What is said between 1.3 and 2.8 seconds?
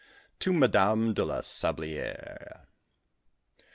SABLIÈRE.